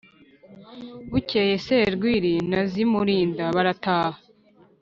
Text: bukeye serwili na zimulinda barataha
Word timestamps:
bukeye 1.11 1.55
serwili 1.65 2.33
na 2.51 2.61
zimulinda 2.71 3.43
barataha 3.55 4.19